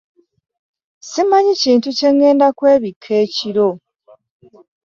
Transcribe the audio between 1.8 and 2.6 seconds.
kyengenda